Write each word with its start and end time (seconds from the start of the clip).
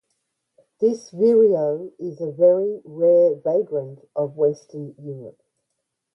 This 0.79 1.11
vireo 1.11 1.91
is 1.99 2.21
a 2.21 2.31
very 2.31 2.81
rare 2.83 3.35
vagrant 3.35 3.99
to 4.17 4.23
western 4.25 4.95
Europe. 4.97 5.43